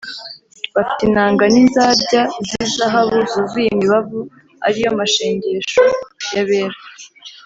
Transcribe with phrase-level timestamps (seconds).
[0.75, 4.19] bafite inanga n’inzabya z’izahabu zuzuye imibavu,
[4.65, 5.81] ari yo mashengesho
[6.33, 6.77] y’abera.